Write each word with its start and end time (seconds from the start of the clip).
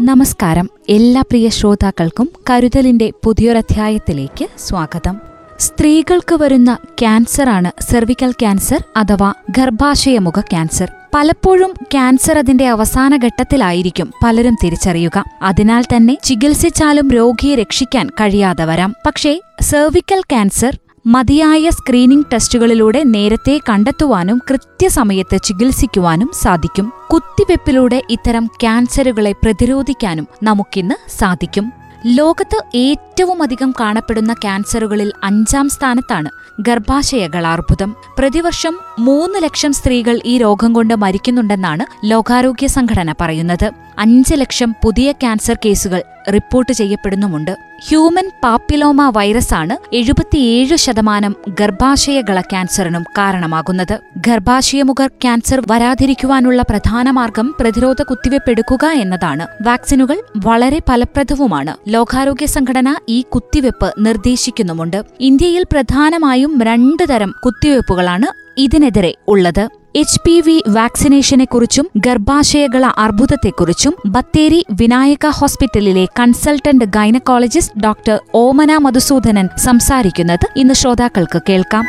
നമസ്കാരം. 0.00 0.70
എല്ലാ 0.88 1.20
പ്രിയ 1.20 1.48
ശ്രോതാക്കൾക്കും 1.48 2.28
കരുതലിന്റെ 2.50 3.12
പുതിയൊരധ്യായത്തിലേക്ക് 3.24 4.46
സ്വാഗതം. 4.58 5.20
സ്ത്രീകൾക്ക് 5.58 6.34
വരുന്ന 6.34 6.76
ക്യാൻസറാണ് 6.98 7.82
സെർവിക്കൽ 7.82 8.30
ക്യാൻസർ 8.30 8.84
അഥവാ 8.96 9.32
ഗർഭാശയമുഖ 9.50 10.40
ക്യാൻസർ. 10.40 10.92
പലപ്പോഴും 11.14 11.74
ക്യാൻസർ 11.92 12.38
അതിന്റെ 12.38 12.68
അവസാന 12.68 13.16
ഘട്ടത്തിലായിരിക്കും 13.16 14.12
പലരും 14.24 14.56
തിരിച്ചറിയുക. 14.64 15.24
അതിനാൽ 15.42 15.82
തന്നെ 15.82 16.16
ചികിത്സിച്ചാലും 16.24 17.10
രോഗിയെ 17.10 17.54
രക്ഷിക്കാൻ 17.54 18.08
കഴിയാതെ 18.08 18.64
വരാം. 18.64 18.94
പക്ഷേ 19.06 19.40
സെർവിക്കൽ 19.60 20.20
ക്യാൻസർ 20.20 20.78
മതിയായ 21.06 21.70
സ്ക്രീനിംഗ് 21.70 22.26
ടെസ്റ്റുകളിലൂടെ 22.32 23.02
നേരത്തെ 23.04 23.60
കണ്ടെത്തുവാനും 23.68 24.42
കൃത്യസമയത്ത് 24.50 25.36
ചികിത്സിക്കുവാനും 25.44 26.30
സാധിക്കും. 26.42 26.92
കുത്തിവെപ്പിലൂടെ 27.12 28.02
ഇത്തരം 28.10 28.46
ക്യാൻസറുകളെ 28.46 29.32
പ്രതിരോധിക്കാനും 29.32 30.26
നമുക്കിന്ന് 30.42 30.94
സാധിക്കും. 31.18 31.72
ലോകത്ത് 32.06 32.64
ഏറ്റവുമധികം 32.74 33.74
കാണപ്പെടുന്ന 33.80 34.32
ക്യാൻസറുകളിൽ 34.32 35.12
അഞ്ചാം 35.24 35.68
സ്ഥാനത്താണ് 35.68 36.28
ഗർഭാശയ 36.60 37.18
ഗർഭാശയകളാർബുദം 37.18 37.96
പ്രതിവർഷം 38.18 38.74
മൂന്ന് 38.98 39.42
ലക്ഷം 39.42 39.72
സ്ത്രീകൾ 39.72 40.20
ഈ 40.24 40.38
രോഗം 40.38 40.72
കൊണ്ട് 40.72 40.94
മരിക്കുന്നുണ്ടെന്നാണ് 40.94 42.10
ലോകാരോഗ്യ 42.10 42.66
സംഘടന 42.66 43.14
പറയുന്നത്. 43.20 43.72
അഞ്ച് 43.98 44.34
ലക്ഷം 44.34 44.74
പുതിയ 44.82 45.12
ക്യാൻസർ 45.12 45.58
കേസുകൾ 45.64 46.02
റിപ്പോർട്ട് 46.32 46.72
ചെയ്യപ്പെടുന്നുമുണ്ട്. 46.72 47.56
ഹ്യൂമൻ 47.88 48.30
പാപ്പിലോമ 48.42 49.12
വൈറസാണ് 49.16 49.94
എഴുപത്തിയേഴ് 49.94 50.76
ശതമാനം 50.76 51.36
ഗർഭാശയകള 51.48 52.40
ക്യാൻസറിനും 52.40 53.02
കാരണമാകുന്നത്. 53.02 53.98
ഗർഭാശയമുഖർ 54.16 55.08
ക്യാൻസർ 55.08 55.62
വരാതിരിക്കുവാനുള്ള 55.70 56.62
പ്രധാന 56.62 57.10
മാർഗം 57.10 57.54
പ്രതിരോധ 57.60 58.02
കുത്തിവെപ്പെടുക്കുക 58.02 58.86
എന്നതാണ്. 58.86 59.46
വാക്സിനുകൾ 59.62 60.20
വളരെ 60.36 60.78
ഫലപ്രദവുമാണ്. 60.88 61.76
ലോകാരോഗ്യ 61.88 62.46
സംഘടന 62.46 62.94
ഈ 63.08 63.22
കുത്തിവെപ്പ് 63.22 63.94
നിർദ്ദേശിക്കുന്നുമുണ്ട്. 63.98 65.04
ഇന്ത്യയിൽ 65.20 65.62
പ്രധാനമായും 65.72 66.62
രണ്ട് 66.62 67.02
തരം 67.10 67.34
കുത്തിവെപ്പുകളാണ് 67.46 68.60
ഇതിനെതിരെ 68.60 69.14
ഉള്ളത്. 69.28 69.79
എച്ച് 69.94 70.20
പി 70.20 70.40
വി 70.40 70.62
വാക്സിനേഷനെക്കുറിച്ചും 70.68 71.86
ഗർഭാശയകള 71.96 72.84
അർബുദത്തെക്കുറിച്ചും 72.98 73.94
ബത്തേരി 74.06 74.66
വിനായക 74.72 75.26
ഹോസ്പിറ്റലിലെ 75.26 76.04
consultant 76.20 76.84
gynaecologist 76.84 77.82
doctor 77.84 78.20
Omana 78.34 78.76
Madhusoodanan 78.76 79.48
സംസാരിക്കുന്നത് 79.56 80.46
ഇന്ന് 80.56 80.74
ശ്രോതാക്കൾക്ക് 80.74 81.40
കേൾക്കാം. 81.48 81.84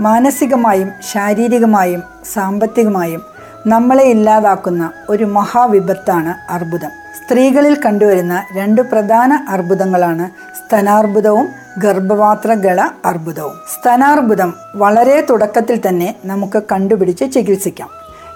മാനസികമായും 0.00 0.90
ശാരീരികമായും 1.12 2.02
സാമ്പത്തികമായും 2.32 3.22
നമ്മളെ 3.66 4.04
ഇല്ലാതാക്കുന്ന 4.04 4.90
ഒരു 5.08 5.24
മഹാവിപത്താണ് 5.24 6.52
അർബുദം. 6.52 6.90
സ്ത്രീകളിൽ 7.16 7.76
കണ്ടുവരുന്ന 7.86 8.42
രണ്ട് 8.56 8.82
പ്രധാന 8.82 9.46
അർബുദങ്ങളാണ് 9.48 10.51
സ്തനാർബുദവും 10.72 11.48
ഗർഭപാത്ര 11.78 12.54
ഗള 12.54 12.88
അർബുദവും. 13.04 13.52
സ്തനാർബുദം 13.74 14.54
വളരെ 14.74 15.26
തുടക്കത്തിൽ 15.30 15.80
തന്നെ 15.88 16.16
നമുക്ക് 16.24 16.62
കണ്ടുപിടിച്ച് 16.72 17.32
ചികിത്സിക്കാം. 17.32 17.88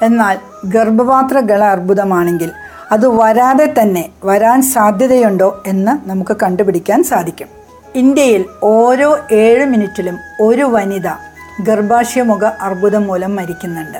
എന്നാൽ 0.02 0.38
ഗർഭപാത്ര 0.64 1.40
ഗള 1.40 1.62
അർബുദമാണെങ്കിൽ 1.64 2.50
അത് 2.92 3.06
വരാതെ 3.06 3.74
തന്നെ 3.80 4.08
വരാൻ 4.24 4.62
സാധ്യതയുണ്ടോ 4.62 5.62
എന്ന് 5.66 6.08
നമുക്ക് 6.08 6.36
കണ്ടുപിടിക്കാൻ 6.42 7.02
സാധിക്കും. 7.02 7.48
ഇന്ത്യയിൽ 7.94 8.44
ഓരോ 8.62 9.18
ഏഴ് 9.32 9.64
മിനിറ്റിലും 9.64 10.18
ഒരു 10.40 10.62
വനിത 10.62 11.08
ഗർഭാശയമുഖ 11.62 12.44
അർബുദം 12.44 13.06
മൂലം 13.06 13.36
മരിക്കുന്നുണ്ട്. 13.36 13.98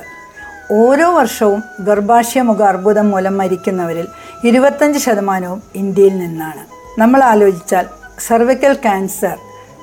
ഓരോ 0.73 1.15
വർഷവും 1.15 1.63
ഗർഭാശയമുഖ 1.79 2.63
അർബുദം 2.63 3.09
മൂലം 3.09 3.37
മരിക്കുന്നവരിൽ 3.37 4.07
ഇരുപത്തഞ്ച് 4.43 4.99
ശതമാനവും 4.99 5.63
ഇന്ത്യയിൽ 5.75 6.17
നിന്നാണ്. 6.17 6.77
നമ്മൾ 6.99 7.23
ആലോചിച്ചാൽ 7.23 7.85
സർവിക്കൽ 8.19 8.73
ക്യാൻസർ 8.73 9.37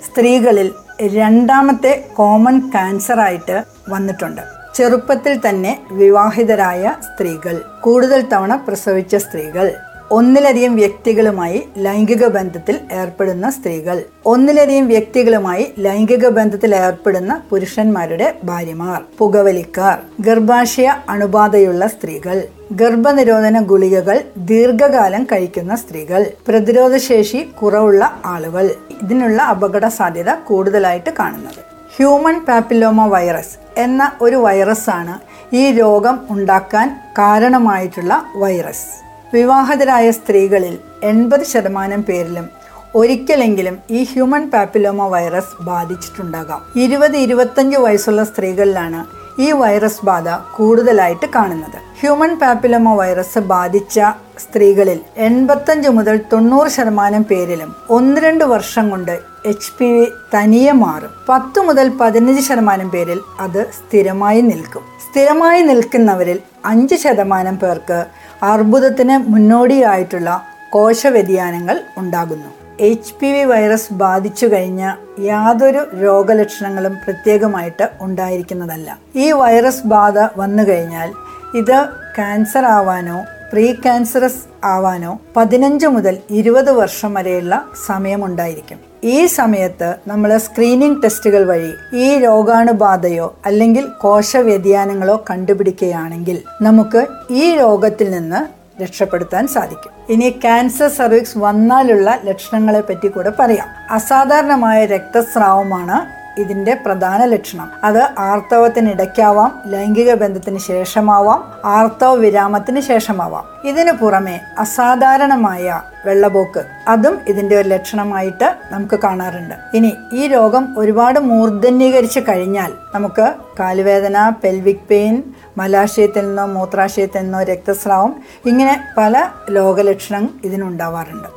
സ്ത്രീകളിൽ 0.04 0.72
രണ്ടാമത്തെ 1.00 2.10
കോമൺ 2.16 2.70
ക്യാൻസറായിട്ട് 2.70 3.64
വന്നിട്ടുണ്ട്. 3.88 4.42
ചെറുപ്പത്തിൽ 4.74 5.40
തന്നെ 5.48 5.86
വിവാഹിതരായ 5.90 6.94
സ്ത്രീകൾ 7.02 7.64
കൂടുതൽ 7.80 8.20
തവണ 8.22 8.56
പ്രസവിച്ച 8.56 9.16
സ്ത്രീകൾ. 9.16 9.74
ഒന്നിലധികം 10.16 10.72
വ്യക്തികളുമായി 10.80 11.58
ലൈംഗിക 11.84 12.24
ബന്ധത്തിൽ 12.34 12.76
ഏർപ്പെടുന്ന 13.00 13.46
സ്ത്രീകൾ 13.56 13.98
ഒന്നിലധികം 14.32 14.86
വ്യക്തികളുമായി 14.92 15.64
ലൈംഗിക 15.84 16.28
ബന്ധത്തിൽ 16.38 16.72
ഏർപ്പെടുന്ന 16.74 17.32
പുരുഷന്മാരുടെ 17.50 18.26
ഭാര്യമാർ 18.48 18.98
പുകവലിക്കാർ 19.18 19.96
ഗർഭാശയ 20.26 20.88
അണുബാധയുള്ള 21.14 21.86
സ്ത്രീകൾ 21.94 22.36
ഗർഭനിരോധന 22.80 23.56
ഗുളികകൾ 23.70 24.18
ദീർഘകാലം 24.50 25.24
കഴിക്കുന്ന 25.32 25.74
സ്ത്രീകൾ 25.82 26.22
പ്രതിരോധശേഷി 26.48 27.40
കുറവുള്ള 27.60 28.04
ആളുകൾ. 28.24 28.66
ഇതിനുള്ള 29.02 29.38
അപകട 29.54 29.86
സാധ്യത 29.98 30.30
കൂടുതലായിട്ട് 30.50 31.12
കാണുന്നത്. 31.20 31.60
ഹ്യൂമൻ 31.96 32.36
പാപ്പിലോമ 32.48 33.06
വൈറസ് 33.14 33.56
എന്ന 33.78 34.02
ഒരു 34.22 34.38
വൈറസാണ് 34.46 35.16
ഈ 35.56 35.64
രോഗം 35.80 36.18
ഉണ്ടാക്കാൻ 36.30 36.88
കാരണമായിട്ടുള്ള 37.18 38.12
വൈറസ്. 38.36 38.86
വിവാഹിതരായ 39.34 40.10
സ്ത്രീകളിൽ 40.10 40.74
എൺപത് 41.02 41.44
ശതമാനം 41.44 42.02
പേരിലും 42.02 42.46
ഒരിക്കലെങ്കിലും 42.94 43.78
ഈ 43.90 44.00
ഹ്യൂമൻ 44.04 44.50
പാപ്പിലോമ 44.50 45.06
വൈറസ് 45.06 45.62
ബാധിച്ചിട്ടുണ്ടാകാം. 45.62 46.60
ഇരുപത് 46.76 47.16
ഇരുപത്തഞ്ച് 47.16 47.76
വയസ്സുള്ള 47.76 48.24
സ്ത്രീകളിലാണ് 48.24 49.00
ഈ 49.40 49.52
വൈറസ് 49.52 50.04
ബാധ 50.04 50.28
കൂടുതലായിട്ട് 50.56 51.26
കാണുന്നത്. 51.34 51.78
ഹ്യൂമൻ 52.00 52.32
പാപ്പിലോമ 52.38 52.94
വൈറസ് 52.94 53.38
ബാധിച്ച 53.38 54.00
സ്ത്രീകളിൽ 54.38 55.00
എൺപത്തഞ്ച് 55.16 55.88
മുതൽ 55.88 56.16
തൊണ്ണൂറ് 56.32 56.68
ശതമാനം 56.68 57.22
പേരിലും 57.22 57.70
ഒന്ന് 57.90 58.20
രണ്ട് 58.20 58.44
വർഷം 58.44 58.90
കൊണ്ട് 58.90 59.14
എച്ച് 59.46 59.72
പി 59.78 59.88
വി 59.94 60.04
തനിയെ 60.34 60.72
മാറും. 60.72 61.12
പത്ത് 61.28 61.60
മുതൽ 61.60 61.88
പതിനഞ്ച് 62.00 62.42
ശതമാനം 62.48 62.90
പേരിൽ 62.90 63.20
അത് 63.40 63.62
സ്ഥിരമായി 63.70 64.40
നിൽക്കും. 64.40 64.84
സ്ഥിരമായി 65.04 65.62
നിൽക്കുന്നവരിൽ 65.62 66.38
അഞ്ച് 66.64 66.94
ശതമാനം 66.94 67.56
പേർക്ക് 67.58 67.98
അർബുദത്തിന് 68.44 69.16
മുന്നോടിയായിട്ടുള്ള 69.30 70.30
കോശവ്യതിയാനങ്ങൾ 70.70 71.80
ഉണ്ടാകുന്നു. 71.98 72.50
എച്ച് 72.80 73.12
പി 73.20 73.26
വി 73.26 73.44
വൈറസ് 73.44 73.92
ബാധിച്ചു 73.92 74.46
കഴിഞ്ഞ 74.46 74.94
യാതൊരു 75.20 75.82
രോഗലക്ഷണങ്ങളും 76.02 76.94
പ്രത്യേകമായിട്ട് 77.04 77.86
ഉണ്ടായിരിക്കുന്നതല്ല. 78.00 78.98
ഈ 79.16 79.32
വൈറസ് 79.32 79.86
ബാധ 79.86 80.18
വന്നു 80.36 80.62
കഴിഞ്ഞാൽ 80.62 81.12
ഇത് 81.54 81.78
ക്യാൻസർ 82.16 82.64
ആവാനോ 82.64 83.18
പ്രീ 83.54 83.72
ക്യാൻസറസ് 83.72 84.40
ആവാനോ 84.64 85.18
പതിനഞ്ച് 85.36 85.86
മുതൽ 85.86 86.18
ഇരുപത് 86.30 86.70
വർഷം 86.70 87.14
വരെയുള്ള 87.14 87.64
സമയമുണ്ടായിരിക്കും. 87.86 88.78
ഈ 89.04 89.26
സമയത്ത് 89.26 89.94
നമ്മൾ 90.06 90.36
സ്ക്രീനിംഗ് 90.36 91.02
ടെസ്റ്റുകൾ 91.02 91.44
വഴി 91.44 91.72
ഈ 91.96 92.18
രോഗാണുബാധയോ 92.18 93.34
അല്ലെങ്കിൽ 93.46 93.86
കോശവ്യതിയാനങ്ങളോ 94.00 95.24
കണ്ടുപിടിക്കുകയാണെങ്കിൽ 95.30 96.42
നമുക്ക് 96.62 97.06
ഈ 97.30 97.56
രോഗത്തിൽ 97.56 98.10
നിന്ന് 98.10 98.40
രക്ഷപ്പെടുത്താൻ 98.82 99.46
സാധിക്കും. 99.46 99.92
ഇനി 100.08 100.30
ക്യാൻസർ 100.30 100.88
സർവിക്സ് 100.88 101.38
വന്നാലുള്ള 101.38 102.18
ലക്ഷണങ്ങളെ 102.24 102.80
പറ്റി 102.80 103.08
കൂടെ 103.08 103.32
പറയാം. 103.40 103.68
അസാധാരണമായ 103.90 104.86
രക്തസ്രാവമാണ് 104.86 106.23
ഇതിന്റെ 106.38 106.74
പ്രധാന 106.74 107.24
ലക്ഷണം. 107.24 107.70
അത് 107.84 108.02
ആർത്തവത്തിനിടയ്ക്കാവാം 108.18 109.62
ലൈംഗിക 109.66 110.14
ബന്ധത്തിന് 110.14 110.58
ശേഷമാവാം 110.58 111.52
ആർത്തവ 111.64 112.14
വിരാമത്തിന് 112.14 112.80
ശേഷമാവാം. 112.80 113.68
ഇതിനു 113.68 113.92
പുറമെ 113.92 114.40
അസാധാരണമായ 114.58 115.82
വെള്ളപോക്ക്. 116.06 116.62
അതും 116.88 117.18
ഇതിന്റെ 117.28 117.56
ഒരു 117.60 117.68
ലക്ഷണമായിട്ട് 117.68 118.56
നമുക്ക് 118.70 118.98
കാണാറുണ്ട്. 118.98 119.54
ഇനി 119.74 119.92
ഈ 120.12 120.26
രോഗം 120.26 120.74
ഒരുപാട് 120.78 121.20
മൂർധന്യീകരിച്ച് 121.20 122.20
കഴിഞ്ഞാൽ 122.20 122.72
നമുക്ക് 122.94 123.34
കാലുവേദന 123.60 124.32
പെൽവിക് 124.44 124.88
പെയിൻ 124.90 125.22
മലാശയത്തിൽ 125.58 126.26
നിന്നോ 126.26 126.46
മൂത്രാശയത്തിൽ 126.46 127.20
നിന്നോ 127.20 127.42
രക്തസ്രാവം 127.42 128.16
ഇങ്ങനെ 128.46 128.84
പല 128.98 129.28
രോഗലക്ഷണം 129.50 130.40
ഇതിനുണ്ടാവാറുണ്ട്. 130.44 131.28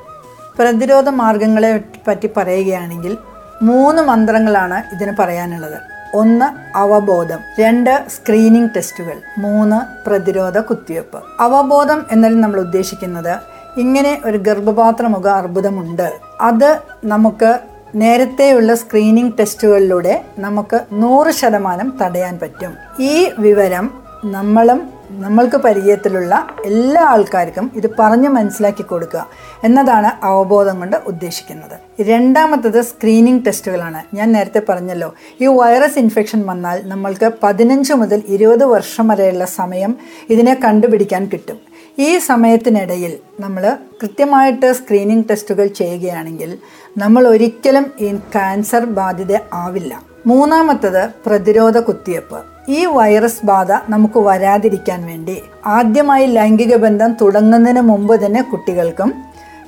പ്രതിരോധ 0.59 1.09
മാർഗങ്ങളെ 1.09 1.79
പറ്റി 2.07 2.29
പറയുകയാണെങ്കിൽ 2.37 3.17
മൂന്ന് 3.61 4.01
മന്ത്രങ്ങളാണ് 4.01 4.95
ഇതിന് 4.95 5.15
പറയാനുള്ളത്. 5.19 5.97
ഒന്ന് 6.13 6.77
അവബോധം 6.77 7.39
രണ്ട് 7.59 8.05
സ്ക്രീനിങ് 8.09 8.69
ടെസ്റ്റുകൾ 8.75 9.21
മൂന്ന് 9.37 10.09
പ്രതിരോധ 10.09 10.57
കുത്തിവയ്പ്പ്. 10.59 11.23
അവബോധം 11.39 12.05
എന്നതിൽ 12.11 12.39
നമ്മൾ 12.39 12.59
ഉദ്ദേശിക്കുന്നത് 12.59 13.37
ഇങ്ങനെ 13.79 14.21
ഒരു 14.25 14.37
ഗർഭപാത്രമുഖ 14.37 15.27
അർബുദമുണ്ട്. 15.27 16.19
അത് 16.41 16.79
നമുക്ക് 17.05 17.59
നേരത്തെയുള്ള 17.95 18.75
സ്ക്രീനിങ് 18.75 19.31
ടെസ്റ്റുകളിലൂടെ 19.39 20.25
നമുക്ക് 20.39 20.79
നൂറ് 20.91 21.31
ശതമാനം 21.31 21.97
തടയാൻ 22.01 22.39
പറ്റും. 22.39 22.73
ഈ 22.99 23.31
വിവരം 23.39 24.06
നമ്മളും 24.25 24.97
നമ്മൾക്ക് 25.11 25.57
പരിചയത്തിലുള്ള 25.57 26.47
എല്ലാ 26.65 27.01
ആൾക്കാർക്കും 27.01 27.71
ഇത് 27.75 27.91
പറഞ്ഞ് 27.99 28.29
മനസ്സിലാക്കി 28.29 28.81
കൊടുക്കുക 28.81 29.27
എന്നതാണ് 29.63 30.25
അവബോധം 30.25 30.79
കൊണ്ട് 30.79 30.97
ഉദ്ദേശിക്കുന്നത്. 31.07 31.79
രണ്ടാമത്തത് 32.01 32.81
സ്ക്രീനിങ് 32.81 33.45
ടെസ്റ്റുകളാണ് 33.47 34.15
ഞാൻ 34.15 34.31
നേരത്തെ 34.31 34.61
പറഞ്ഞല്ലോ 34.69 35.13
ഈ 35.41 35.45
വൈറസ് 35.45 35.99
ഇൻഫെക്ഷൻ 35.99 36.45
വന്നാൽ 36.45 36.81
നമ്മൾക്ക് 36.85 37.31
പതിനഞ്ച് 37.43 37.93
മുതൽ 37.93 38.23
ഇരുപത് 38.27 38.63
വർഷം 38.63 39.07
വരെയുള്ള 39.07 39.45
സമയം 39.45 39.97
ഇതിനെ 40.29 40.53
കണ്ടുപിടിക്കാൻ 40.53 41.29
കിട്ടും. 41.33 41.59
ഈ 41.99 42.17
സമയത്തിനിടയിൽ 42.17 43.17
നമ്മൾ 43.39 43.77
കൃത്യമായിട്ട് 44.01 44.73
സ്ക്രീനിങ് 44.73 45.23
ടെസ്റ്റുകൾ 45.29 45.67
ചെയ്യുകയാണെങ്കിൽ 45.67 46.57
നമ്മൾ 46.97 47.27
ഒരിക്കലും 47.27 47.91
ഈ 47.99 48.15
ക്യാൻസർ 48.15 48.85
ബാധിത 48.85 49.37
ആവില്ല. 49.53 50.01
മൂന്നാമത്തത് 50.25 51.09
പ്രതിരോധ 51.25 51.77
കുത്തിവയ്പ്പ്. 51.77 52.39
ഈ 52.69 52.85
വൈറസ് 52.85 53.45
ബാധ 53.45 53.71
നമുക്ക് 53.89 54.19
വരാതിരിക്കാൻ 54.19 55.05
വേണ്ടി 55.05 55.43
ആദ്യമായി 55.65 56.25
ലൈംഗിക 56.25 56.75
ബന്ധം 56.75 57.13
തുടങ്ങുന്നതിന് 57.13 57.81
മുമ്പ് 57.81 58.25
തന്നെ 58.25 58.41
കുട്ടികൾക്കും 58.41 59.13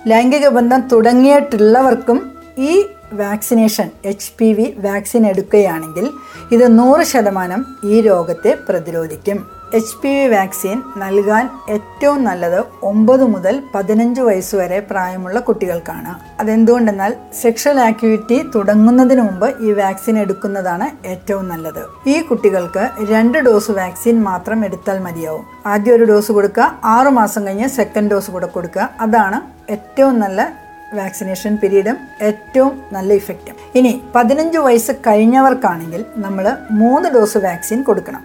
ലൈംഗിക 0.08 0.48
ബന്ധം 0.48 0.82
തുടങ്ങിയിട്ടുള്ളവർക്കും 0.92 2.32
ഈ 2.58 2.86
vaccination 3.14 3.90
H 4.06 4.32
P 4.40 4.54
V 4.54 4.76
vaccine 4.78 5.28
എടുക്കുകയാണെങ്കിൽ 5.28 6.10
ഇത് 6.52 6.80
നൂറ് 6.80 7.04
ശതമാനം 7.04 7.66
ഈ 7.84 8.02
രോഗത്തെ 8.02 8.58
പ്രതിരോധിക്കും. 8.70 9.59
എച്ച് 9.78 9.98
പി 10.02 10.12
വി 10.18 10.28
വാക്സിൻ 10.34 10.78
നൽകാൻ 11.02 11.46
ഏറ്റവും 11.74 12.20
നല്ലത് 12.28 12.60
ഒമ്പത് 12.90 13.24
മുതൽ 13.34 13.56
പതിനഞ്ച് 13.74 14.22
വയസ്സ് 14.28 14.56
വരെ 14.60 14.80
പ്രായമുള്ള 14.90 15.38
കുട്ടികൾക്കാണ്. 15.48 16.12
അതെന്തുകൊണ്ടെന്നാൽ 16.42 17.12
സെക്ഷൽ 17.42 17.78
ആക്ടിവിറ്റി 17.80 18.38
തുടങ്ങുന്നതിന് 18.56 19.24
മുമ്പ് 19.28 19.48
ഈ 19.66 19.72
വാക്സിൻ 19.82 20.16
എടുക്കുന്നതാണ് 20.20 20.88
ഏറ്റവും 21.12 21.46
നല്ലത്. 21.50 21.84
ഈ 22.14 22.16
കുട്ടികൾക്ക് 22.30 22.86
രണ്ട് 23.12 23.38
ഡോസ് 23.50 23.76
വാക്സിൻ 23.82 24.18
മാത്രം 24.30 24.66
എടുത്താൽ 24.66 25.00
മതിയാവും. 25.06 25.46
ആദ്യം 25.74 25.96
ഒരു 25.96 26.08
ഡോസ് 26.12 26.32
കൊടുക്കുക 26.38 26.68
ആറു 26.96 27.12
മാസം 27.20 27.48
കഴിഞ്ഞ് 27.48 27.70
സെക്കൻഡ് 27.78 28.12
ഡോസ് 28.14 28.32
കൂടെ 28.32 28.50
കൊടുക്കുക. 28.56 28.90
അതാണ് 29.02 29.40
ഏറ്റവും 29.76 30.18
നല്ല 30.26 30.50
വാക്സിനേഷൻ 30.94 31.56
പീരീഡും 31.62 31.98
ഏറ്റവും 32.30 32.74
നല്ല 32.96 33.10
ഇഫക്റ്റും 33.22 33.56
ഇനി 33.80 33.94
പതിനഞ്ച് 34.16 34.60
വയസ്സ് 34.68 34.94
കഴിഞ്ഞവർക്കാണെങ്കിൽ 35.08 36.02
നമ്മൾ 36.26 36.46
മൂന്ന് 36.82 37.10
ഡോസ് 37.16 37.40
വാക്സിൻ 37.48 37.80
കൊടുക്കണം. 37.84 38.24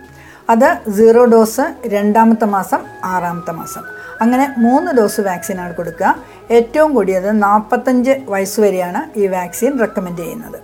അത് 0.51 0.91
സീറോ 0.91 1.25
ഡോസ് 1.25 1.75
രണ്ടാമത്തെ 1.87 2.45
മാസം 2.45 2.81
ആറാമത്തെ 3.05 3.51
മാസം. 3.51 3.83
അങ്ങനെ 4.21 4.55
മൂന്ന് 4.59 4.93
ഡോസ് 4.93 5.21
വാക്സിനാണ് 5.21 5.75
കൊടുക്കുക. 5.75 6.17
ഏറ്റവും 6.51 6.95
കൂടിയത് 6.95 7.43
നാൽപ്പത്തഞ്ച് 7.43 8.11
വയസ്സ് 8.29 8.61
വരെയാണ് 8.61 9.19
ഈ 9.19 9.27
വാക്സിൻ 9.27 9.81
റെക്കമെൻഡ് 9.81 10.19
ചെയ്യുന്നത്. 10.19 10.59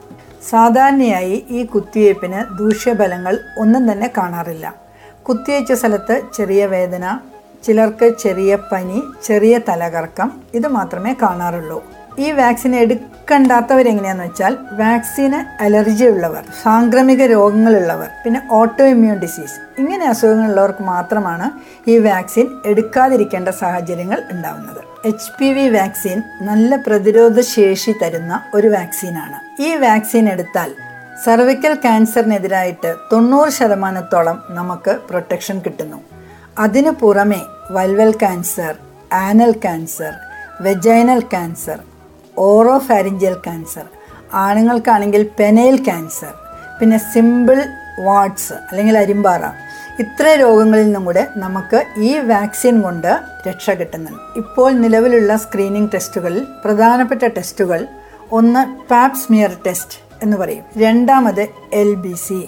സാധാരണയായി 0.49 1.47
ഈ 1.51 1.65
കുത്തിവയ്പ്പിന് 1.67 2.59
ദൂഷ്യഫലങ്ങൾ 2.59 3.41
ഒന്നും 3.59 3.93
തന്നെ 3.93 4.13
കാണാറില്ല. 4.17 4.75
കുത്തിവയ്ച്ച 5.29 5.73
സ്ഥലത്ത് 5.73 6.23
ചെറിയ 6.35 6.67
വേദന 6.67 7.19
ചിലർക്ക് 7.65 8.17
ചെറിയ 8.19 8.59
പനി 8.73 9.03
ചെറിയ 9.25 9.59
തലകറക്കം 9.59 10.33
ഇത് 10.55 10.69
മാത്രമേ 10.69 11.17
കാണാറുള്ളൂ. 11.23 12.00
ഈ 12.19 12.33
വാക്സിൻ 12.33 12.77
എടുക്കണ്ടാത്തവരെങ്ങനെയാന്ന് 12.77 14.25
വെച്ചാൽ 14.25 14.57
വാക്സിന് 14.73 15.63
അലർജി 15.63 16.05
ഉള്ളവർ 16.05 16.45
സാംക്രമിക 16.63 17.23
രോഗങ്ങളുള്ളവർ 17.23 18.09
പിന്നെ 18.25 18.41
ഓട്ടോ 18.51 18.87
ഇമ്മ്യൂൺ 18.87 19.19
ഡിസീസ് 19.19 19.55
ഇങ്ങനെ 19.79 20.07
അസുഖങ്ങളുള്ളവർക്ക് 20.07 20.83
മാത്രമാണ് 20.83 21.51
ഈ 21.91 21.99
വാക്സിൻ 21.99 22.49
എടുക്കാതിരിക്കേണ്ട 22.65 23.49
സാഹചര്യങ്ങൾ 23.49 24.23
ഉണ്ടാവുന്നത്. 24.33 24.81
എച്ച് 25.05 25.31
പി 25.41 25.53
വി 25.53 25.69
വാക്സിൻ 25.69 26.23
നല്ല 26.41 26.77
പ്രതിരോധ 26.77 27.41
ശേഷി 27.41 27.95
തരുന്ന 28.03 28.43
ഒരു 28.55 28.69
വാക്സിനാണ്. 28.69 29.63
ഈ 29.63 29.75
വാക്സിൻ 29.75 30.29
എടുത്താൽ 30.29 30.75
സർവിക്കൽ 31.25 31.75
ക്യാൻസറിനെതിരായിട്ട് 31.75 32.95
തൊണ്ണൂറ് 33.13 33.51
ശതമാനത്തോളം 33.51 34.43
നമുക്ക് 34.51 34.91
പ്രൊട്ടക്ഷൻ 35.11 35.59
കിട്ടുന്നു. 35.59 36.01
അതിനു 36.59 36.91
പുറമെ 36.91 37.43
vulval 37.71 38.11
cancer 38.11 38.75
anal 39.13 39.53
cancer 39.53 40.13
vaginal 40.61 41.21
cancer 41.21 41.79
oropharyngeal 42.49 43.35
cancer 43.47 43.87
ആണുങ്ങൾക്കാണെങ്കിൽ 44.45 45.23
penile 45.39 45.77
cancer 45.89 46.35
പിന്നെ 46.81 46.99
സിമ്പിൾ 47.13 47.59
വാട്സ് 48.07 48.55
അല്ലെങ്കിൽ 48.71 48.99
അരിമ്പാറ. 48.99 49.43
ഇത്ര 50.03 50.27
രോഗങ്ങളിൽ 50.43 50.85
നിന്നും 50.85 51.05
കൂടെ 51.05 51.23
നമുക്ക് 51.37 51.79
ഈ 51.99 52.11
വാക്സിൻ 52.19 52.75
കൊണ്ട് 52.83 53.11
രക്ഷ 53.49 53.71
കിട്ടുന്നുണ്ട്. 53.71 54.23
ഇപ്പോൾ 54.37 54.71
നിലവിലുള്ള 54.83 55.33
സ്ക്രീനിങ് 55.37 55.91
ടെസ്റ്റുകളിൽ 55.95 56.45
പ്രധാനപ്പെട്ട 56.65 57.23
ടെസ്റ്റുകൾ 57.37 57.81
ഒന്ന് 58.39 58.63
പാപ്സ്മിയർ 58.91 59.53
ടെസ്റ്റ് 59.67 59.99
എന്ന് 60.23 60.37
പറയും. 60.37 60.65
രണ്ടാമത് 60.85 61.45
എൽ 61.83 61.95
ബി 62.05 62.15
സി 62.25 62.41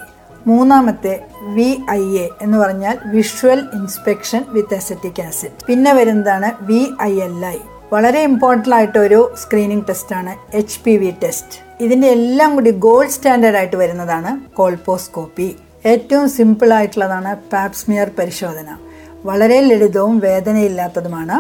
മൂന്നാമത്തെ 0.46 1.14
വി 1.56 1.68
ഐ 1.90 2.04
എ 2.24 2.28
എന്ന് 2.42 2.56
പറഞ്ഞാൽ 2.58 2.96
visual 3.14 3.60
inspection 3.78 4.42
with 4.54 4.74
acetic 4.74 5.22
acid 5.26 5.66
പിന്നെ 5.68 5.92
വരുന്നതാണ് 5.92 6.50
വി 6.70 6.80
ഐ 7.02 7.12
എൽ 7.28 7.36
ഐ 7.46 7.58
വളരെ 7.92 8.22
ഇമ്പോർട്ടന്റ് 8.22 8.74
ആയിട്ട് 8.74 8.98
ഒരു 8.98 9.34
സ്ക്രീനിങ് 9.42 9.82
ടെസ്റ്റാണ് 9.88 10.56
എച്ച് 10.56 10.80
പി 10.84 10.96
വി 10.96 11.14
ടെസ്റ്റ് 11.22 11.84
ഇതിന്റെ 11.84 12.08
എല്ലാം 12.08 12.54
കൂടി 12.54 12.70
ഗോൾഡ് 12.70 13.10
സ്റ്റാൻഡേർഡ് 13.10 13.56
ആയിട്ട് 13.56 13.76
വരുന്നതാണ് 13.76 14.54
കോൾപോസ്കോപ്പി 14.54 15.56
ഏറ്റവും 15.86 16.28
സിമ്പിൾ 16.28 16.74
ആയിട്ടുള്ളതാണ് 16.74 17.36
പാപ്സ്മിയർ 17.52 18.10
പരിശോധന. 18.18 18.76
വളരെ 19.24 19.60
ലളിതവും 19.60 20.18
വേദനയില്ലാത്തതുമാണ്. 20.18 21.38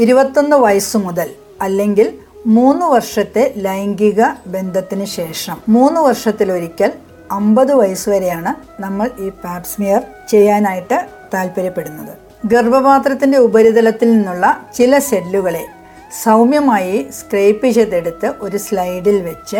ഇരുപത്തൊന്ന് 0.00 0.56
വയസ്സ് 0.56 0.96
മുതൽ 0.96 1.30
അല്ലെങ്കിൽ 1.62 2.18
മൂന്ന് 2.46 2.86
വർഷത്തെ 2.86 3.54
ലൈംഗിക 3.56 4.22
ബന്ധത്തിന് 4.46 5.04
ശേഷം. 5.04 5.56
മൂന്ന് 5.68 6.00
വർഷത്തിലൊരിക്കൽ 6.00 6.92
അമ്പത് 7.30 7.74
വരെയാണ് 8.08 8.82
നമ്മൾ 8.82 9.10
ഈ 9.18 9.28
പാപ്സ്മിയർ 9.28 10.02
ചെയ്യാനായിട്ട് 10.28 11.06
താല്പര്യപ്പെടുന്നത്. 11.34 12.14
ഗർഭപാത്രത്തിന്റെ 12.46 13.38
ഉപരിതലത്തിൽ 13.38 14.12
നിന്നുള്ള 14.12 14.66
ചില 14.74 14.98
സെല്ലുകളെ 14.98 15.75
സൗമ്യമായി 16.24 17.10
സ്ക്രേപ്പ് 17.10 17.66
ചെയ്തെടുത്ത് 17.66 18.34
ഒരു 18.40 18.56
സ്ലൈഡിൽ 18.56 19.22
വെച്ച് 19.22 19.56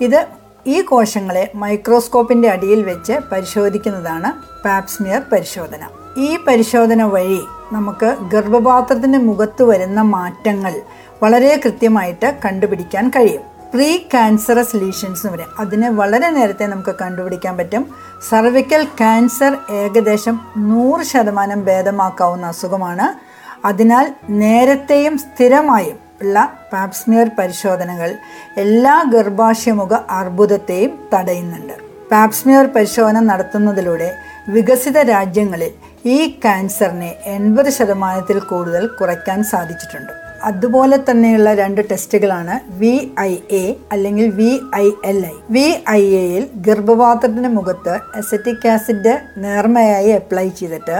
ഇത് 0.00 0.26
ഈ 0.66 0.80
കോശങ്ങളെ 0.80 1.52
മൈക്രോസ്കോപ്പിന്റെ 1.54 2.48
അടിയിൽ 2.48 2.82
വെച്ച് 2.82 3.12
പരിശോധിക്കുന്നതാണ് 3.12 4.32
പാപ്സ്മിയർ 4.64 5.22
പരിശോധന. 5.32 5.78
ഈ 6.16 6.38
പരിശോധന 6.46 7.02
വഴി 7.02 7.40
നമുക്ക് 7.72 8.16
ഗർഭപാത്രത്തിന്റെ 8.32 9.18
മുഖത്ത് 9.18 9.62
വരുന്ന 9.62 10.00
മാറ്റങ്ങൾ 10.00 10.74
വളരെ 11.22 11.60
കൃത്യമായിട്ട് 11.64 12.38
കണ്ടുപിടിക്കാൻ 12.44 13.08
കഴിയും. 13.08 13.42
പ്രീ 13.74 13.96
ക്യാൻസറസ് 13.96 14.76
ലീഷൻസ് 14.76 15.26
വരെ. 15.26 15.44
അതിനെ 15.58 15.90
വളരെ 15.90 16.30
നേരത്തെ 16.30 16.66
നമുക്ക് 16.66 16.94
കണ്ടുപിടിക്കാൻ 17.00 17.56
പറ്റും. 17.56 17.94
സർവിക്കൽ 18.28 18.84
ക്യാൻസർ 18.84 19.56
ഏകദേശം 19.70 20.40
നൂറ് 20.56 21.02
ശതമാനം 21.02 21.64
ഭേദമാക്കാവുന്ന 21.64 22.46
അസുഖമാണ് 22.46 23.33
അതിനാൽ 23.64 24.06
നേരത്തെയും 24.28 25.18
സ്ഥിരമായും 25.18 25.98
ഉള്ള 26.22 26.58
പാപ്സ്മിയർ 26.72 27.30
പരിശോധനകൾ 27.38 28.10
എല്ലാ 28.56 29.02
ഗർഭാശയമുഖ 29.12 29.92
അർബുദത്തെയും 30.10 30.92
തടയുന്നുണ്ട്. 31.14 31.72
പാപ്സ്മിയർ 32.10 32.66
പരിശോധന 32.66 33.20
നടത്തുന്നതിലൂടെ 33.20 34.08
വികസിത 34.48 34.98
രാജ്യങ്ങളിൽ 34.98 35.72
ഈ 36.04 36.18
ക്യാൻസറിനെ 36.42 37.16
എൺപത് 37.24 37.70
ശതമാനത്തിൽ 37.70 38.38
കൂടുതൽ 38.38 38.86
കുറയ്ക്കാൻ 38.86 39.44
സാധിച്ചിട്ടുണ്ട്. 39.44 40.23
അതുപോലെ 40.44 40.96
തന്നെയുള്ള 41.04 41.50
രണ്ട് 41.54 41.80
ടെസ്റ്റുകളാണ് 41.90 42.54
വി 42.80 42.94
ഐ 43.20 43.32
എ 43.54 43.64
അല്ലെങ്കിൽ 43.92 44.26
V 44.36 44.50
I 44.76 44.86
L 45.04 45.18
I 45.26 45.34
V 45.50 45.66
I 45.92 46.02
എയിൽ 46.18 46.44
ഗർഭപാത്രത്തിന് 46.66 47.50
മുഖത്ത് 47.54 47.96
അസറ്റിക് 48.18 48.68
ആസിഡ് 48.68 49.14
നേർമയായി 49.44 50.12
അപ്ലൈ 50.12 50.46
ചെയ്തിട്ട് 50.52 50.98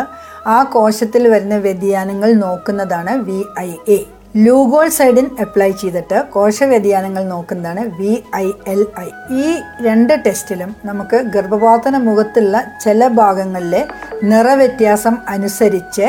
ആ 0.48 0.58
കോശത്തിൽ 0.72 1.24
വരുന്ന 1.28 1.58
വ്യതിയാനങ്ങൾ 1.60 2.32
നോക്കുന്നതാണ് 2.42 3.14
വി 3.24 3.40
ഐ 3.60 3.70
എ 3.90 4.00
ലൂഗോൾ 4.38 4.86
സൈഡിൻ 4.94 5.26
അപ്ലൈ 5.42 5.68
ചെയ്തിട്ട് 5.78 6.18
കോശ 6.32 6.56
വ്യതിയാനങ്ങൾ 6.64 7.22
നോക്കുന്നതാണ് 7.26 7.82
വി 7.98 8.12
ഐ 8.36 8.46
എൽ 8.66 8.80
ഐ 8.98 9.08
ഈ 9.36 9.48
രണ്ട് 9.80 10.14
ടെസ്റ്റിലും 10.24 10.70
നമുക്ക് 10.84 11.18
ഗർഭപാത്ര 11.34 11.98
മുഖത്തുള്ള 12.06 12.62
ചില 12.80 13.08
ഭാഗങ്ങളിലെ 13.14 13.82
നിറവ്യത്യാസം 14.24 15.16
അനുസരിച്ച് 15.28 16.08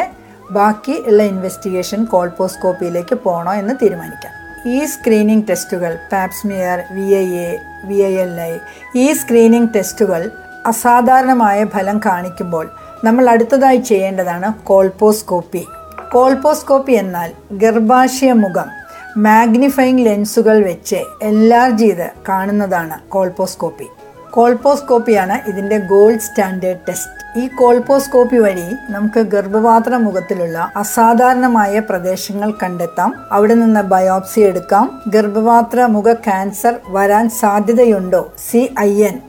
ബാക്കി 0.51 1.03
ഉള്ള 1.07 1.23
ഇൻവെസ്റ്റിഗേഷൻ 1.23 2.05
കോൾപോസ്കോപ്പിയിലേക്ക് 2.05 3.15
പോകണോ 3.15 3.53
എന്ന് 3.53 3.73
തീരുമാനിക്കാം. 3.81 4.31
ഈ 4.67 4.85
സ്ക്രീനിംഗ് 4.85 5.47
ടെസ്റ്റുകൾ 5.49 5.97
pap smear 6.11 6.79
V 6.91 7.01
I 7.01 7.27
A 7.37 7.59
V 7.85 7.95
I 7.95 8.13
L 8.13 8.39
I 8.41 8.57
ഈ 8.95 9.13
സ്ക്രീനിംഗ് 9.13 9.73
ടെസ്റ്റുകൾ 9.75 10.31
അസാധാരണമായ 10.65 11.65
ഫലം 11.65 12.01
കാണിക്കുമ്പോൾ 12.05 12.69
നമ്മൾ 13.03 13.29
അടുത്തതായി 13.29 13.77
ചെയ്യേണ്ടതാണ് 13.77 14.53
കോൾപോസ്കോപ്പി 14.63 15.65
കോൾപോസ്കോപ്പി 16.11 16.91
എന്നാൽ 16.91 17.31
ഗർഭാശയ 17.51 18.31
മുഖം 18.31 18.69
മാഗ്നിഫൈങ് 19.17 20.05
ലെൻസുകൾ 20.05 20.63
വെച്ച് 20.63 20.95
എൻലാർജ് 21.21 21.79
ചെയ്ത് 21.79 22.11
കാണുന്നതാണ് 22.29 23.09
കോൾപോസ്കോപ്പി 23.09 23.87
കോൾപോസ്കോപ്പിയാണ് 24.31 25.49
ഇതിന്റെ 25.49 25.77
ഗോൾഡ് 25.77 26.19
സ്റ്റാൻഡേർഡ് 26.19 26.79
ടെസ്റ്റ് 26.89 27.24
ഈ 27.37 27.47
കോൾപോസ്കോപ്പി 27.47 28.37
വഴി 28.37 28.65
നമുക്ക് 28.89 29.19
ഗർഭപാത്ര 29.19 29.97
മുഖത്തിലുള്ള 29.97 30.71
അസാധാരണമായ 30.75 31.79
പ്രദേശങ്ങൾ 31.79 32.53
കണ്ടെത്താം. 32.63 33.13
അവിടെ 33.31 33.53
നിന്ന് 33.53 33.81
ബയോപ്സി 33.81 34.39
എടുക്കാം. 34.39 35.01
ഗർഭപാത്ര 35.07 35.85
മുഖ 35.85 36.13
ക്യാൻസർ 36.13 36.75
വരാൻ 36.87 37.29
സാധ്യതയുണ്ടോ? 37.29 38.33
സി 38.51 38.73
ഐ 38.79 39.03
എൻ 39.03 39.19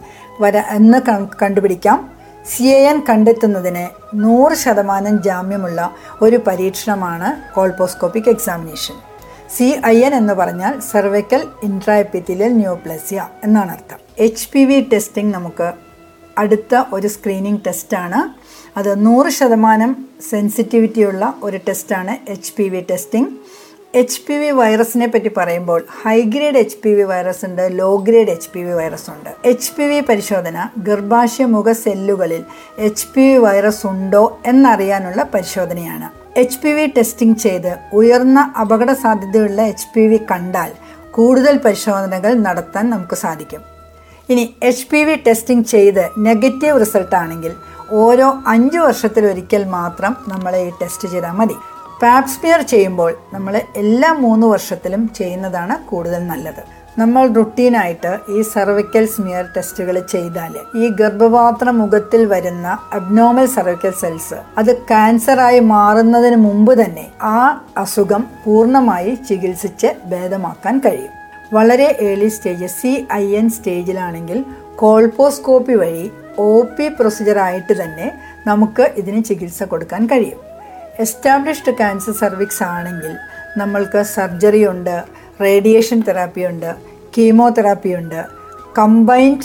വര 0.41 0.59
എന്ന് 0.59 0.99
കണ്ടുപിടിക്കാം. 1.43 2.11
സി 2.53 2.63
എ 2.63 2.79
എൻ 2.91 3.03
കണ്ടെത്തുന്നതിന് 3.09 3.87
നൂറ് 4.15 4.53
ശതമാനം 4.53 5.23
ജാമ്യമുള്ള 5.23 5.91
ഒരു 6.23 6.37
പരീക്ഷണമാണ് 6.47 7.55
colposcopic 7.55 8.29
examination. 8.29 8.95
C 9.57 9.81
I 9.87 9.97
N 10.03 10.15
എന്ന് 10.15 10.35
പറഞ്ഞാൽ 10.35 10.81
സെർവൈക്കൽ 10.93 11.43
ഇൻട്രാഎപ്പിത്തിലിയൽ 11.63 12.53
ന്യൂപ്ലസിയ 12.53 13.29
എന്നാണ് 13.45 13.71
അർത്ഥം. 13.71 13.99
എച്ച് 14.19 14.49
പി 14.53 14.65
വി 14.65 14.89
ടെസ്റ്റിംഗ് 14.93 15.35
നമുക്ക് 15.35 15.73
അടുത്ത 16.39 16.85
ഒരു 16.93 17.09
സ്ക്രീനിങ് 17.09 17.61
ടെസ്റ്റാണ് 17.67 18.21
അത് 18.77 19.07
നൂറ് 19.07 19.29
ശതമാനം 19.29 19.93
സെൻസിറ്റിവിറ്റിയുള്ള 20.31 21.35
ഒരു 21.43 21.57
ടെസ്റ്റാണ് 21.69 22.31
H 22.33 22.53
P 22.59 22.69
V 22.69 22.81
testing 22.91 23.31
H 23.95 24.21
P 24.29 24.35
V 24.39 24.51
വൈറസിനെ 24.51 25.07
പറ്റി 25.07 25.31
പറയുമ്പോൾ 25.37 25.85
high 26.05 26.21
grade 26.21 26.57
H 26.57 26.77
P 26.85 26.91
V 26.91 27.03
virus 27.03 27.45
ഉണ്ട് 27.45 27.63
low 27.79 27.97
grade 27.97 28.29
H 28.29 28.51
P 28.55 28.61
V 28.61 28.73
virus 28.73 29.11
ഉണ്ട്. 29.11 29.31
എച്ച് 29.45 29.73
പി 29.77 29.83
വി 29.83 30.01
പരിശോധന 30.01 30.69
ഗർഭാശയമുഖ 30.79 31.73
സെല്ലുകളിൽ 31.73 32.43
എച്ച് 32.79 33.07
പി 33.15 33.21
വി 33.21 33.39
വൈറസ് 33.39 33.87
ഉണ്ടോ 33.87 34.41
എന്നറിയാനുള്ള 34.47 35.23
പരിശോധനയാണ്. 35.35 36.09
എച്ച് 36.37 36.59
പി 36.59 36.69
വി 36.69 36.87
ടെസ്റ്റിംഗ് 36.87 37.39
ചെയ്ത് 37.39 37.73
ഉയർന്ന 37.93 38.53
അപകട 38.57 38.93
സാധ്യതയുള്ള 38.93 39.63
എച്ച് 39.63 39.89
പി 39.95 40.07
വി 40.07 40.21
കണ്ടാൽ 40.31 40.73
കൂടുതൽ 41.11 41.57
പരിശോധനകൾ 41.57 42.35
നടത്താൻ 42.35 42.91
നമുക്ക് 42.91 43.15
സാധിക്കും. 43.15 43.76
ഇനി 44.29 44.55
എച്ച് 44.63 44.87
പി 44.91 45.05
വി 45.05 45.15
ടെസ്റ്റിംഗ് 45.27 45.65
ചെയ്ത് 45.65 46.05
നെഗറ്റീവ് 46.19 46.81
റിസൾട്ട് 46.81 47.17
ആണെങ്കിൽ 47.17 47.53
ഓരോ 47.93 48.29
അഞ്ച് 48.47 48.79
വർഷത്തിലൊരിക്കൽ 48.79 49.65
മാത്രം 49.65 50.17
നമ്മൾ 50.29 50.57
ഈ 50.57 50.71
ടെസ്റ്റ് 50.81 51.09
ചെയ്താൽ 51.09 51.31
മതി. 51.31 51.57
പാപ്സ്മിയർ 52.03 52.63
ചെയ്യുമ്പോൾ 52.63 53.13
നമ്മൾ 53.35 53.55
എല്ലാ 53.77 54.13
മൂന്ന് 54.13 54.47
വർഷത്തിലും 54.47 55.03
ചെയ്യുന്നതാണ് 55.15 55.85
കൂടുതൽ 55.91 56.27
നല്ലത്. 56.27 56.63
നമ്മൾ 56.99 57.29
റുട്ടീനായിട്ട് 57.29 58.19
ഈ 58.29 58.43
സർവിക്കൽ 58.43 59.07
സ്മിയർ 59.07 59.45
ടെസ്റ്റുകൾ 59.57 59.97
ചെയ്താൽ 60.01 60.53
ഈ 60.77 60.89
ഗർഭപാത്ര 60.89 61.71
മുഖത്തിൽ 61.71 62.27
വരുന്ന 62.27 62.79
അബ്നോമൽ 62.93 63.47
സർവിക്കൽ 63.47 63.91
സെൽസ് 63.91 64.39
അത് 64.59 64.73
ക്യാൻസറായി 64.91 65.61
മാറുന്നതിന് 65.61 66.37
മുമ്പ് 66.37 66.85
തന്നെ 66.85 67.07
ആ 67.23 67.61
അസുഖം 67.77 68.25
പൂർണമായി 68.45 69.15
ചികിത്സിച്ച് 69.29 69.91
ഭേദമാക്കാൻ 70.07 70.79
കഴിയും. 70.87 71.13
വളരെ 71.53 71.97
early 72.01 72.29
stage 72.29 72.67
C 72.67 73.07
I 73.13 73.37
N 73.37 73.51
സ്റ്റേജിലാണെങ്കിൽ 73.51 74.45
colposcopy 74.77 75.73
വഴി 75.73 76.11
ഒ 76.39 76.63
പി 76.63 76.89
പ്രൊസീജിയറായിട്ട് 76.89 77.83
തന്നെ 77.83 78.13
നമുക്ക് 78.47 78.93
ഇതിന് 78.97 79.25
ചികിത്സ 79.25 79.63
കൊടുക്കാൻ 79.63 80.07
കഴിയും. 80.07 80.39
എസ്റ്റാബ്ലിഷ്ഡ് 80.99 81.77
ക്യാൻസർ 81.77 82.13
സർവിക്സ് 82.13 82.63
ആണെങ്കിൽ 82.63 83.17
നമ്മൾക്ക് 83.57 84.03
സർജറി 84.03 84.67
ഉണ്ട് 84.67 85.05
റേഡിയേഷൻ 85.41 86.01
തെറാപ്പി 86.01 86.47
ഉണ്ട് 86.47 86.75
കീമോതെറാപ്പി 87.19 87.95
ഉണ്ട് 87.95 88.27
കമ്പൈൻഡ് 88.79 89.45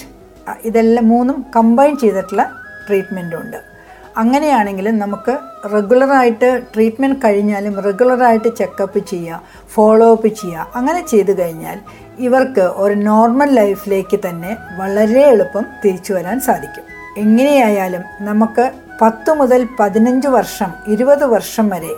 ഇതെല്ലാം 0.64 1.10
മൂന്നും 1.10 1.46
കമ്പൈൻ 1.56 1.98
ചെയ്തിട്ടുള്ള 1.98 2.54
ട്രീറ്റ്മെന്റും 2.88 3.42
ഉണ്ട്. 3.42 3.71
അങ്ങനെയാണെങ്കിൽ 4.18 4.92
നമുക്ക് 4.98 5.38
റെഗുലറായിട്ട് 5.74 6.64
ട്രീറ്റ്മെന്റ് 6.74 7.20
കഴിഞ്ഞാലും 7.26 7.80
റെഗുലറായിട്ട് 7.80 8.48
ചെക്കപ്പ് 8.56 9.00
ചെയ്യുക 9.00 9.42
ഫോളോ 9.74 10.12
അപ്പ് 10.12 10.28
ചെയ്യുക 10.28 10.68
അങ്ങനെ 10.76 11.02
ചെയ്തു 11.02 11.32
കഴിഞ്ഞാൽ 11.32 11.80
ഇവർക്ക് 12.20 12.62
ഒരു 12.62 12.94
നോർമൽ 12.94 13.56
ലൈഫിലേക്ക് 13.56 14.20
തന്നെ 14.30 14.58
വളരെ 14.78 15.22
എളുപ്പം 15.22 15.66
തിരിച്ചു 15.86 16.14
വരാൻ 16.14 16.40
സാധിക്കും. 16.40 16.84
എങ്ങനെയായാലും 17.18 18.04
നമുക്ക് 18.20 18.72
പത്ത് 19.02 19.32
മുതൽ 19.32 19.68
പതിനഞ്ച് 19.80 20.28
വർഷം 20.28 20.72
ഇരുപത് 20.88 21.26
വർഷം 21.26 21.70
വരെ 21.70 21.94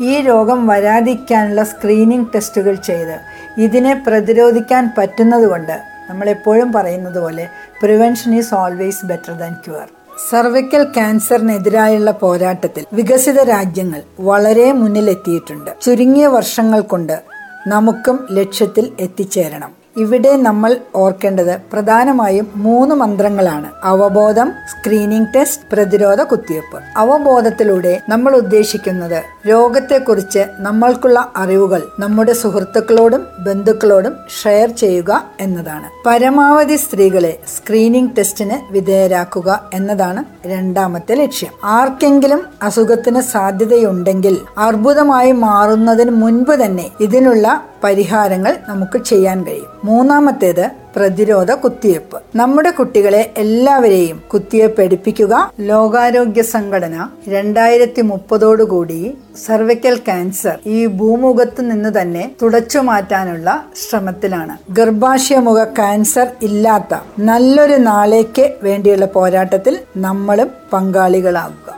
ഈ 0.00 0.20
രോഗം 0.20 0.66
വരാതിരിക്കാനുള്ള 0.66 1.62
സ്ക്രീനിങ് 1.62 2.26
ടെസ്റ്റുകൾ 2.34 2.74
ചെയ്ത് 2.74 3.16
ഇതിനെ 3.58 3.94
പ്രതിരോധിക്കാൻ 4.06 4.92
പറ്റുന്നതുകൊണ്ട് 4.98 5.80
നമ്മളെപ്പോഴും 6.10 6.72
പറയുന്നത് 6.72 7.18
പോലെ 7.18 7.48
prevention 7.80 8.34
is 8.34 8.54
always 8.54 9.06
better 9.06 9.32
than 9.32 9.52
cure 9.64 9.95
cervical 10.18 10.82
ക്യാൻസറിനെതിരായുള്ള 10.84 12.10
പോരാട്ടത്തിൽ 12.10 12.84
വികസിത 12.92 13.42
രാജ്യങ്ങൾ 13.42 14.02
വളരെ 14.20 14.72
മുന്നിലെത്തിയിട്ടുണ്ട്. 14.72 15.70
ചുരുങ്ങിയ 15.82 16.26
വർഷങ്ങൾ 16.26 16.80
കൊണ്ട് 16.80 17.22
നമുക്കും 17.66 18.26
ലക്ഷ്യത്തിൽ 18.30 18.92
എത്തിച്ചേരണം. 19.00 19.85
ഇവിടെ 19.96 20.36
നമ്മൾ 20.36 20.76
ഓർക്കേണ്ടത് 20.94 21.60
പ്രധാനമായും 21.72 22.46
മൂന്ന് 22.56 22.94
മന്ത്രങ്ങളാണ്. 22.94 23.68
അവബോധം 23.84 24.52
സ്ക്രീനിംഗ് 24.72 25.28
ടെസ്റ്റ് 25.36 25.62
പ്രതിരോധ 25.72 26.22
കുത്തിവയ്പ്പ് 26.22 26.78
അവബോധത്തിലൂടെ 26.96 28.00
നമ്മൾ 28.08 28.36
ഉദ്ദേശിക്കുന്നത് 28.36 29.22
രോഗത്തെക്കുറിച്ച് 29.48 30.44
നമ്മൾക്കുള്ള 30.58 31.32
അറിവുകൾ 31.36 31.82
നമ്മുടെ 31.98 32.32
സുഹൃത്തുക്കളോടും 32.32 33.26
ബന്ധുക്കളോടും 33.46 34.14
ഷെയർ 34.42 34.68
ചെയ്യുക 34.68 35.24
എന്നതാണ്. 35.40 35.88
പരമാവധി 36.06 36.76
സ്ത്രീകളെ 36.76 37.38
സ്ക്രീനിംഗ് 37.56 38.16
ടെസ്റ്റിന് 38.18 38.72
വിധേയരാക്കുക 38.72 39.70
എന്നതാണ് 39.74 40.24
രണ്ടാമത്തെ 40.46 41.14
ലക്ഷ്യം. 41.14 41.52
ആർക്കെങ്കിലും 41.64 42.42
അസുഖത്തിന് 42.62 43.20
സാധ്യതയുണ്ടെങ്കിൽ 43.20 44.36
അർബുദമായി 44.58 45.32
മാറുന്നതിന് 45.32 46.10
മുൻപ് 46.10 46.54
തന്നെ 46.64 46.90
ഇതിനുള്ള 47.00 47.46
പരിഹാരങ്ങൾ 47.84 48.56
നമുക്ക് 48.68 48.98
ചെയ്യാൻ 49.04 49.38
കഴിയും. 49.46 49.72
മൂന്നാമത്തേത് 49.88 50.66
പ്രതിരോധ 50.96 51.50
കുത്തിവയ്പ്പ്. 51.62 52.18
നമ്മുടെ 52.40 52.70
കുട്ടികളെ 52.76 53.20
എല്ലാവരെയും 53.42 54.18
കുത്തിവയ്പ്പ് 54.32 54.80
എടുപ്പിക്കുക 54.86 55.34
ലോകാരോഗ്യ 55.70 56.42
സംഘടന 56.52 56.94
രണ്ടായിരത്തി 57.34 58.02
മുപ്പതോടുകൂടി 58.10 59.00
സർവിക്കൽ 59.44 59.96
ക്യാൻസർ 60.06 60.56
ഈ 60.76 60.78
ഭൂമുഖത്ത് 61.00 61.64
നിന്ന് 61.70 61.92
തന്നെ 61.98 62.24
തുടച്ചു 62.42 62.80
മാറ്റാനുള്ള 62.90 63.58
ശ്രമത്തിലാണ്. 63.82 64.56
ഗർഭാശയമുഖ 64.78 65.62
ക്യാൻസർ 65.80 66.28
ഇല്ലാത്ത 66.48 67.02
നല്ലൊരു 67.30 67.78
നാളേക്ക് 67.90 68.46
വേണ്ടിയുള്ള 68.68 69.08
പോരാട്ടത്തിൽ 69.18 69.76
നമ്മളും 70.08 70.50
പങ്കാളികളാകുക 70.72 71.75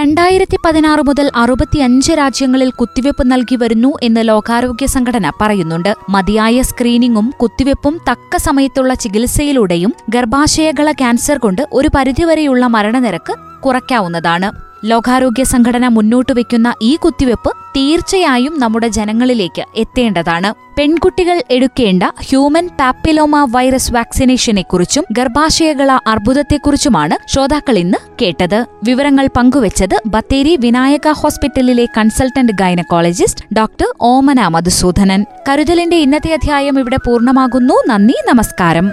രണ്ടായിരത്തി 0.00 0.58
പതിനാറ് 0.64 1.02
മുതൽ 1.06 1.30
അറുപത്തിയഞ്ച് 1.36 2.12
രാജ്യങ്ങളിൽ 2.12 2.70
കുത്തിവയ്പ് 2.70 3.22
നൽകി 3.32 3.56
വരുന്നു 3.56 3.90
എന്ന് 4.02 4.28
ലോകാരോഗ്യ 4.28 4.86
സംഘടന 4.86 5.32
പറയുന്നുണ്ട്. 5.40 5.94
മതിയായ 6.08 6.62
സ്ക്രീനിങ്ങും 6.62 7.26
കുത്തിവയ്പും 7.42 7.94
തക്ക 8.10 8.36
സമയത്തുള്ള 8.36 8.94
ചികിത്സയിലൂടെയും 8.94 9.92
ഗർഭാശയകള 10.08 10.90
ക്യാൻസർ 10.92 11.38
കൊണ്ട് 11.38 11.62
ഒരു 11.72 11.90
പരിധിവരെയുള്ള 11.94 12.66
മരണനിരക്ക് 12.66 13.36
കുറയ്ക്കാവുന്നതാണ്. 13.62 14.69
ലോകാരോഗ്യ 14.84 15.44
സംഘടന 15.44 15.88
മുന്നോട്ട് 15.88 16.32
വയ്ക്കുന്ന 16.32 16.74
ഈ 16.82 16.96
കുത്തിവെപ്പ് 16.96 17.52
തീർച്ചയായും 17.76 18.60
നമ്മുടെ 18.60 18.88
ജനങ്ങളിലേക്ക് 18.88 19.64
എത്തേണ്ടതാണ്. 19.76 20.74
പെൺകുട്ടികൾ 20.78 21.42
എടുക്കേണ്ട 21.50 22.02
ഹ്യൂമൻ 22.02 22.68
പാപ്പിലോമ 22.80 23.46
വൈറസ് 23.50 23.94
വാക്സിനേഷനെക്കുറിച്ചും 23.94 25.04
ഗർഭാശയകള 25.12 25.98
അർബുദത്തെക്കുറിച്ചുമാണ് 26.06 27.30
ശ്രോതാക്കൾ 27.30 27.78
ഇന്ന് 27.78 27.98
കേട്ടത്. 28.22 28.64
വിവരങ്ങൾ 28.84 29.28
പങ്കുവച്ചത് 29.36 30.00
ബത്തേരി 30.06 30.56
വിനായക 30.60 31.08
ഹോസ്പിറ്റലിലെ 31.08 31.86
consultant 31.98 32.52
gynaecologist 32.52 33.44
doctor 33.56 33.86
Omana 34.00 34.46
Madhusoodanan. 34.46 35.24
കരുതലിന്റെ 35.48 35.96
ഇന്നത്തെ 35.96 36.32
അധ്യായം 36.32 36.78
ഇവിടെ 36.78 36.96
പൂർണമാകുന്നു. 37.06 37.74
നന്ദി 37.88 38.14
നമസ്കാരം. 38.28 38.92